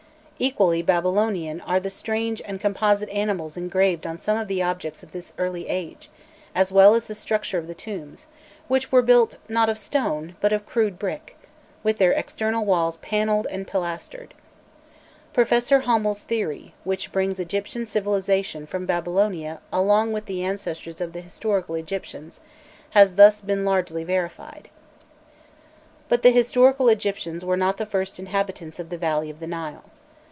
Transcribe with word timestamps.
Equally 0.43 0.81
Babylonian 0.81 1.61
are 1.67 1.79
the 1.79 1.91
strange 1.91 2.41
and 2.45 2.59
composite 2.59 3.09
animals 3.09 3.57
engraved 3.57 4.07
on 4.07 4.17
some 4.17 4.37
of 4.39 4.47
the 4.47 4.59
objects 4.63 5.03
of 5.03 5.11
this 5.11 5.33
early 5.37 5.67
age, 5.67 6.09
as 6.55 6.71
well 6.71 6.95
as 6.95 7.05
the 7.05 7.13
structure 7.13 7.59
of 7.59 7.67
the 7.67 7.75
tombs, 7.75 8.25
which 8.67 8.91
were 8.91 9.03
built, 9.03 9.37
not 9.47 9.69
of 9.69 9.77
stone, 9.77 10.35
but 10.41 10.51
of 10.51 10.65
crude 10.65 10.97
brick, 10.97 11.37
with 11.83 11.99
their 11.99 12.13
external 12.13 12.65
walls 12.65 12.97
panelled 13.03 13.45
and 13.51 13.67
pilastered. 13.67 14.33
Professor 15.31 15.81
Hommel's 15.81 16.23
theory, 16.23 16.73
which 16.83 17.11
brings 17.11 17.39
Egyptian 17.39 17.85
civilisation 17.85 18.65
from 18.65 18.87
Babylonia 18.87 19.59
along 19.71 20.11
with 20.11 20.25
the 20.25 20.43
ancestors 20.43 20.99
of 20.99 21.13
the 21.13 21.21
historical 21.21 21.75
Egyptians, 21.75 22.39
has 22.97 23.13
thus 23.13 23.41
been 23.41 23.63
largely 23.63 24.03
verified. 24.03 24.69
But 26.09 26.23
the 26.23 26.31
historical 26.31 26.89
Egyptians 26.89 27.45
were 27.45 27.57
not 27.57 27.77
the 27.77 27.85
first 27.85 28.17
inhabitants 28.17 28.79
of 28.79 28.89
the 28.89 28.97
valley 28.97 29.29
of 29.29 29.39
the 29.39 29.45
Nile. 29.45 29.83